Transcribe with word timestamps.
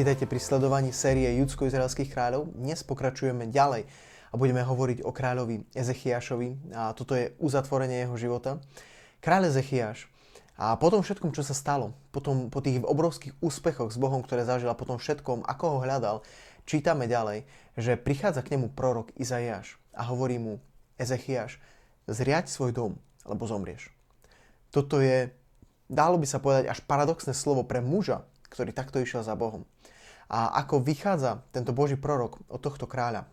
Vítajte 0.00 0.24
pri 0.24 0.40
sledovaní 0.40 0.96
série 0.96 1.28
judsko-izraelských 1.44 2.08
kráľov. 2.08 2.56
Dnes 2.56 2.80
pokračujeme 2.80 3.52
ďalej 3.52 3.84
a 4.32 4.34
budeme 4.40 4.64
hovoriť 4.64 5.04
o 5.04 5.12
kráľovi 5.12 5.68
Ezechiašovi 5.76 6.72
a 6.72 6.96
toto 6.96 7.12
je 7.12 7.36
uzatvorenie 7.36 8.08
jeho 8.08 8.16
života. 8.16 8.64
Kráľ 9.20 9.52
Ezechiaš 9.52 10.08
a 10.56 10.72
po 10.80 10.88
tom 10.88 11.04
všetkom, 11.04 11.36
čo 11.36 11.44
sa 11.44 11.52
stalo, 11.52 11.92
potom, 12.16 12.48
po 12.48 12.64
tých 12.64 12.80
obrovských 12.80 13.36
úspechoch 13.44 13.92
s 13.92 14.00
Bohom, 14.00 14.24
ktoré 14.24 14.48
zažil 14.48 14.72
a 14.72 14.80
po 14.80 14.88
tom 14.88 14.96
všetkom, 14.96 15.44
ako 15.44 15.64
ho 15.68 15.78
hľadal, 15.84 16.24
čítame 16.64 17.04
ďalej, 17.04 17.44
že 17.76 18.00
prichádza 18.00 18.40
k 18.40 18.56
nemu 18.56 18.72
prorok 18.72 19.12
Izaiáš 19.20 19.76
a 19.92 20.08
hovorí 20.08 20.40
mu 20.40 20.64
Ezechiaš, 20.96 21.60
zriaď 22.08 22.48
svoj 22.48 22.72
dom, 22.72 22.92
alebo 23.28 23.44
zomrieš. 23.44 23.92
Toto 24.72 25.04
je, 25.04 25.28
dalo 25.92 26.16
by 26.16 26.24
sa 26.24 26.40
povedať, 26.40 26.72
až 26.72 26.80
paradoxné 26.88 27.36
slovo 27.36 27.68
pre 27.68 27.84
muža, 27.84 28.24
ktorý 28.50 28.74
takto 28.74 28.98
išiel 28.98 29.22
za 29.22 29.38
Bohom. 29.38 29.64
A 30.30 30.54
ako 30.62 30.82
vychádza 30.82 31.42
tento 31.50 31.74
Boží 31.74 31.98
prorok 31.98 32.38
od 32.46 32.60
tohto 32.62 32.86
kráľa, 32.86 33.26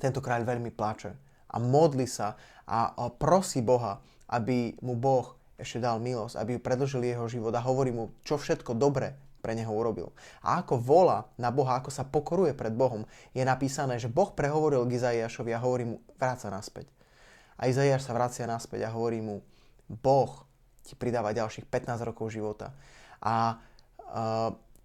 tento 0.00 0.24
kráľ 0.24 0.48
veľmi 0.48 0.72
pláče 0.72 1.12
a 1.48 1.56
modli 1.60 2.08
sa 2.08 2.36
a 2.64 2.92
prosí 3.12 3.60
Boha, 3.60 4.00
aby 4.32 4.76
mu 4.80 4.96
Boh 4.96 5.36
ešte 5.60 5.78
dal 5.78 6.00
milosť, 6.00 6.40
aby 6.40 6.58
predlžil 6.58 7.04
jeho 7.04 7.28
život 7.28 7.54
a 7.54 7.62
hovorí 7.62 7.94
mu, 7.94 8.10
čo 8.26 8.40
všetko 8.40 8.74
dobre 8.74 9.14
pre 9.44 9.52
neho 9.52 9.68
urobil. 9.70 10.08
A 10.40 10.64
ako 10.64 10.80
volá 10.80 11.28
na 11.36 11.52
Boha, 11.52 11.76
ako 11.76 11.92
sa 11.92 12.08
pokoruje 12.08 12.56
pred 12.56 12.72
Bohom, 12.72 13.04
je 13.36 13.44
napísané, 13.44 14.00
že 14.00 14.08
Boh 14.08 14.32
prehovoril 14.32 14.88
k 14.88 14.96
Izaiášovi 14.96 15.52
a 15.52 15.60
hovorí 15.60 15.84
mu, 15.84 16.00
vráca 16.16 16.48
naspäť. 16.48 16.88
A 17.60 17.68
Izaiáš 17.68 18.08
sa 18.08 18.16
vracia 18.16 18.48
naspäť 18.48 18.88
a 18.88 18.94
hovorí 18.96 19.20
mu, 19.20 19.44
Boh 19.86 20.32
ti 20.80 20.96
pridáva 20.96 21.36
ďalších 21.36 21.68
15 21.68 22.08
rokov 22.08 22.32
života. 22.32 22.72
A 23.20 23.60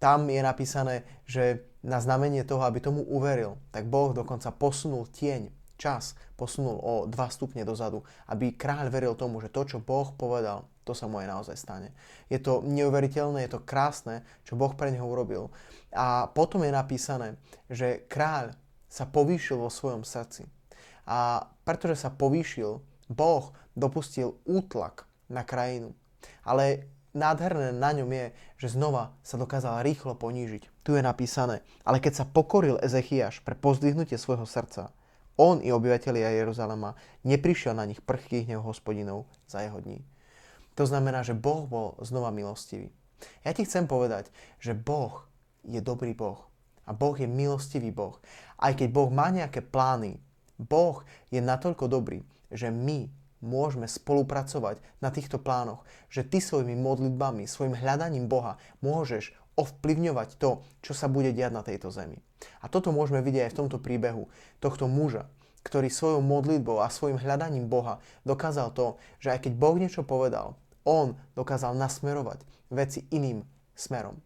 tam 0.00 0.20
je 0.26 0.40
napísané, 0.42 1.06
že 1.22 1.62
na 1.86 2.02
znamenie 2.02 2.42
toho, 2.42 2.66
aby 2.66 2.82
tomu 2.82 3.06
uveril, 3.06 3.56
tak 3.70 3.86
Boh 3.86 4.10
dokonca 4.10 4.50
posunul 4.50 5.06
tieň, 5.08 5.48
čas, 5.80 6.12
posunul 6.36 6.76
o 6.76 6.94
2 7.08 7.14
stupne 7.32 7.64
dozadu, 7.64 8.04
aby 8.28 8.52
kráľ 8.52 8.92
veril 8.92 9.14
tomu, 9.16 9.40
že 9.40 9.48
to, 9.48 9.64
čo 9.64 9.78
Boh 9.80 10.12
povedal, 10.12 10.68
to 10.84 10.92
sa 10.92 11.08
mu 11.08 11.22
aj 11.22 11.30
naozaj 11.30 11.56
stane. 11.56 11.94
Je 12.28 12.36
to 12.36 12.60
neuveriteľné, 12.66 13.46
je 13.46 13.56
to 13.56 13.64
krásne, 13.64 14.26
čo 14.44 14.58
Boh 14.58 14.74
pre 14.76 14.92
neho 14.92 15.06
urobil. 15.06 15.48
A 15.94 16.28
potom 16.28 16.60
je 16.66 16.72
napísané, 16.74 17.40
že 17.70 18.04
kráľ 18.10 18.52
sa 18.90 19.06
povýšil 19.06 19.56
vo 19.56 19.70
svojom 19.70 20.02
srdci. 20.04 20.50
A 21.06 21.48
pretože 21.64 22.02
sa 22.02 22.10
povýšil, 22.10 22.82
Boh 23.08 23.44
dopustil 23.72 24.36
útlak 24.44 25.06
na 25.30 25.46
krajinu. 25.46 25.94
Ale 26.44 26.90
nádherné 27.12 27.74
na 27.74 27.90
ňom 27.94 28.10
je, 28.10 28.26
že 28.60 28.74
znova 28.78 29.14
sa 29.22 29.40
dokázal 29.40 29.82
rýchlo 29.82 30.14
ponížiť. 30.14 30.84
Tu 30.86 30.96
je 30.96 31.02
napísané, 31.02 31.62
ale 31.82 31.98
keď 31.98 32.22
sa 32.22 32.28
pokoril 32.28 32.78
Ezechiaš 32.80 33.42
pre 33.42 33.58
pozdvihnutie 33.58 34.16
svojho 34.16 34.46
srdca, 34.46 34.94
on 35.40 35.64
i 35.64 35.72
obyvateľia 35.72 36.36
Jeruzalema 36.44 36.92
neprišiel 37.24 37.72
na 37.72 37.88
nich 37.88 38.04
prchký 38.04 38.44
hnev 38.44 38.60
hospodinov 38.60 39.24
za 39.48 39.64
jeho 39.64 39.80
dní. 39.80 40.04
To 40.76 40.84
znamená, 40.84 41.24
že 41.24 41.36
Boh 41.36 41.64
bol 41.64 41.96
znova 42.04 42.28
milostivý. 42.28 42.92
Ja 43.44 43.52
ti 43.52 43.64
chcem 43.64 43.84
povedať, 43.88 44.28
že 44.60 44.76
Boh 44.76 45.28
je 45.64 45.80
dobrý 45.80 46.16
Boh. 46.16 46.48
A 46.88 46.96
Boh 46.96 47.14
je 47.16 47.28
milostivý 47.28 47.92
Boh. 47.92 48.16
Aj 48.56 48.72
keď 48.72 48.88
Boh 48.92 49.10
má 49.12 49.28
nejaké 49.28 49.60
plány, 49.60 50.20
Boh 50.60 51.04
je 51.32 51.40
natoľko 51.40 51.88
dobrý, 51.88 52.20
že 52.52 52.68
my 52.68 53.08
môžeme 53.40 53.88
spolupracovať 53.88 54.80
na 55.00 55.08
týchto 55.08 55.40
plánoch, 55.40 55.84
že 56.12 56.24
ty 56.24 56.38
svojimi 56.40 56.76
modlitbami, 56.76 57.48
svojim 57.48 57.76
hľadaním 57.76 58.28
Boha 58.28 58.60
môžeš 58.84 59.32
ovplyvňovať 59.56 60.36
to, 60.40 60.64
čo 60.80 60.92
sa 60.96 61.10
bude 61.10 61.32
diať 61.36 61.52
na 61.52 61.60
tejto 61.64 61.92
zemi. 61.92 62.20
A 62.64 62.72
toto 62.72 62.92
môžeme 62.92 63.20
vidieť 63.20 63.50
aj 63.50 63.52
v 63.52 63.60
tomto 63.64 63.78
príbehu 63.80 64.28
tohto 64.62 64.88
muža, 64.88 65.28
ktorý 65.60 65.92
svojou 65.92 66.24
modlitbou 66.24 66.80
a 66.80 66.88
svojim 66.88 67.20
hľadaním 67.20 67.68
Boha 67.68 68.00
dokázal 68.24 68.72
to, 68.72 68.96
že 69.20 69.36
aj 69.36 69.44
keď 69.44 69.52
Boh 69.60 69.76
niečo 69.76 70.00
povedal, 70.00 70.56
on 70.88 71.12
dokázal 71.36 71.76
nasmerovať 71.76 72.40
veci 72.72 73.04
iným 73.12 73.44
smerom. 73.76 74.16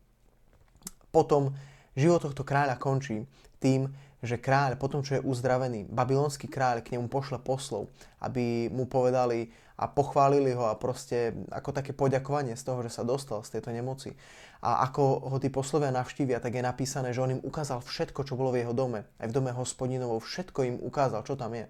Potom 1.11 1.55
život 1.99 2.23
tohto 2.23 2.47
kráľa 2.47 2.79
končí 2.79 3.27
tým, 3.59 3.91
že 4.25 4.41
kráľ, 4.41 4.81
potom 4.81 5.05
čo 5.05 5.21
je 5.21 5.25
uzdravený, 5.25 5.87
babylonský 5.93 6.49
kráľ 6.49 6.81
k 6.81 6.97
nemu 6.97 7.13
pošle 7.13 7.39
poslov, 7.45 7.93
aby 8.25 8.73
mu 8.73 8.89
povedali 8.89 9.53
a 9.77 9.91
pochválili 9.91 10.55
ho 10.55 10.71
a 10.71 10.79
proste 10.79 11.35
ako 11.51 11.75
také 11.75 11.93
poďakovanie 11.93 12.57
z 12.57 12.63
toho, 12.63 12.81
že 12.87 12.95
sa 12.95 13.03
dostal 13.03 13.45
z 13.45 13.59
tejto 13.59 13.75
nemoci. 13.75 14.17
A 14.65 14.87
ako 14.89 15.29
ho 15.29 15.37
tí 15.37 15.53
poslovia 15.53 15.93
navštívia, 15.93 16.41
tak 16.41 16.57
je 16.57 16.65
napísané, 16.65 17.13
že 17.13 17.21
on 17.21 17.37
im 17.37 17.43
ukázal 17.45 17.85
všetko, 17.85 18.25
čo 18.25 18.39
bolo 18.39 18.55
v 18.55 18.65
jeho 18.65 18.73
dome. 18.73 19.05
Aj 19.21 19.27
v 19.29 19.35
dome 19.35 19.53
hospodinovou 19.53 20.23
všetko 20.23 20.59
im 20.65 20.77
ukázal, 20.81 21.27
čo 21.27 21.37
tam 21.37 21.53
je. 21.53 21.69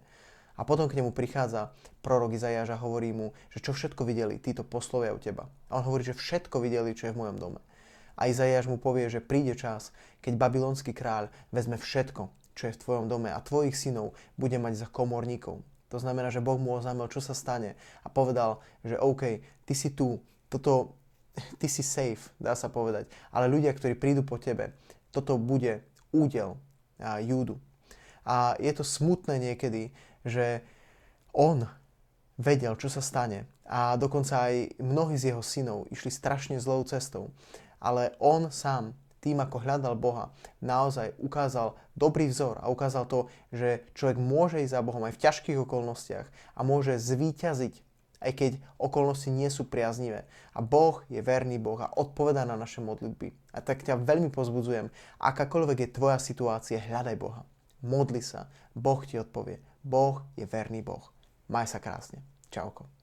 A 0.54 0.62
potom 0.62 0.86
k 0.86 1.02
nemu 1.02 1.10
prichádza 1.10 1.74
prorok 1.98 2.38
Izajáš 2.38 2.78
a 2.78 2.78
hovorí 2.78 3.10
mu, 3.10 3.34
že 3.50 3.58
čo 3.58 3.74
všetko 3.74 4.06
videli 4.06 4.38
títo 4.38 4.62
poslovia 4.62 5.10
u 5.10 5.18
teba. 5.18 5.50
A 5.66 5.82
on 5.82 5.84
hovorí, 5.88 6.06
že 6.06 6.14
všetko 6.14 6.62
videli, 6.62 6.94
čo 6.94 7.10
je 7.10 7.14
v 7.16 7.18
mojom 7.18 7.42
dome. 7.42 7.60
A 8.14 8.30
Izajáš 8.30 8.70
mu 8.70 8.78
povie, 8.78 9.10
že 9.10 9.18
príde 9.18 9.58
čas, 9.58 9.90
keď 10.22 10.38
babylonský 10.38 10.94
kráľ 10.94 11.34
vezme 11.50 11.74
všetko, 11.74 12.30
čo 12.54 12.70
je 12.70 12.74
v 12.74 12.82
tvojom 12.82 13.06
dome 13.10 13.30
a 13.30 13.42
tvojich 13.42 13.74
synov 13.74 14.14
bude 14.38 14.56
mať 14.58 14.86
za 14.86 14.88
komorníkov. 14.90 15.62
To 15.92 15.98
znamená, 16.02 16.30
že 16.34 16.42
Boh 16.42 16.58
mu 16.58 16.74
oznámil, 16.74 17.06
čo 17.10 17.22
sa 17.22 17.36
stane 17.36 17.78
a 18.02 18.08
povedal, 18.10 18.58
že 18.82 18.98
OK, 18.98 19.42
ty 19.66 19.74
si 19.74 19.94
tu, 19.94 20.18
toto, 20.50 20.98
ty 21.60 21.66
si 21.70 21.82
safe, 21.82 22.30
dá 22.38 22.58
sa 22.58 22.70
povedať, 22.70 23.10
ale 23.30 23.50
ľudia, 23.50 23.74
ktorí 23.74 23.94
prídu 23.94 24.26
po 24.26 24.38
tebe, 24.38 24.74
toto 25.14 25.38
bude 25.38 25.86
údel 26.10 26.58
a, 26.98 27.22
Júdu. 27.22 27.58
A 28.24 28.56
je 28.56 28.72
to 28.72 28.82
smutné 28.82 29.38
niekedy, 29.38 29.92
že 30.24 30.64
on 31.36 31.68
vedel, 32.40 32.74
čo 32.74 32.90
sa 32.90 33.04
stane 33.04 33.46
a 33.64 33.96
dokonca 33.96 34.52
aj 34.52 34.76
mnohí 34.76 35.16
z 35.16 35.32
jeho 35.32 35.40
synov 35.40 35.88
išli 35.88 36.12
strašne 36.12 36.60
zlou 36.60 36.84
cestou. 36.84 37.32
Ale 37.80 38.16
on 38.20 38.48
sám 38.52 38.96
tým, 39.24 39.40
ako 39.40 39.64
hľadal 39.64 39.96
Boha, 39.96 40.36
naozaj 40.60 41.16
ukázal 41.16 41.80
dobrý 41.96 42.28
vzor 42.28 42.60
a 42.60 42.68
ukázal 42.68 43.08
to, 43.08 43.32
že 43.48 43.80
človek 43.96 44.20
môže 44.20 44.60
ísť 44.60 44.76
za 44.76 44.84
Bohom 44.84 45.00
aj 45.08 45.16
v 45.16 45.22
ťažkých 45.24 45.58
okolnostiach 45.64 46.28
a 46.28 46.60
môže 46.60 47.00
zvíťaziť, 47.00 47.74
aj 48.20 48.32
keď 48.36 48.52
okolnosti 48.76 49.32
nie 49.32 49.48
sú 49.48 49.64
priaznivé. 49.64 50.28
A 50.52 50.60
Boh 50.60 51.00
je 51.08 51.24
verný 51.24 51.56
Boh 51.56 51.80
a 51.80 51.92
odpovedá 51.96 52.44
na 52.44 52.60
naše 52.60 52.84
modlitby. 52.84 53.32
A 53.56 53.64
tak 53.64 53.80
ťa 53.80 54.00
veľmi 54.00 54.28
pozbudzujem, 54.28 54.92
akákoľvek 55.20 55.78
je 55.88 55.94
tvoja 55.96 56.20
situácia, 56.20 56.76
hľadaj 56.76 57.16
Boha. 57.16 57.48
Modli 57.84 58.20
sa, 58.20 58.48
Boh 58.72 59.00
ti 59.04 59.20
odpovie. 59.20 59.60
Boh 59.84 60.24
je 60.36 60.48
verný 60.48 60.80
Boh. 60.80 61.04
Maj 61.52 61.76
sa 61.76 61.80
krásne. 61.80 62.24
Čauko. 62.48 62.93